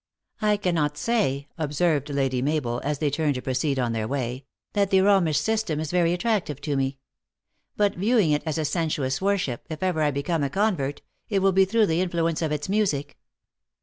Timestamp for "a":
8.57-8.65, 10.41-10.49